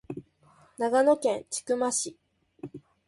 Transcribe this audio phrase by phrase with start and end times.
[0.79, 2.17] 長野県千曲市